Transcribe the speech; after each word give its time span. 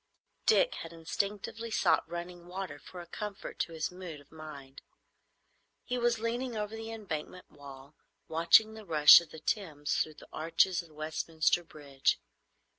Dick 0.47 0.73
had 0.81 0.91
instinctively 0.91 1.69
sought 1.69 2.09
running 2.09 2.47
water 2.47 2.79
for 2.79 3.01
a 3.01 3.05
comfort 3.05 3.59
to 3.59 3.71
his 3.73 3.91
mood 3.91 4.19
of 4.19 4.31
mind. 4.31 4.81
He 5.83 5.99
was 5.99 6.17
leaning 6.17 6.57
over 6.57 6.75
the 6.75 6.89
Embankment 6.91 7.51
wall, 7.51 7.93
watching 8.27 8.73
the 8.73 8.83
rush 8.83 9.21
of 9.21 9.29
the 9.29 9.39
Thames 9.39 9.93
through 9.97 10.15
the 10.15 10.27
arches 10.33 10.81
of 10.81 10.89
Westminster 10.89 11.63
Bridge. 11.63 12.19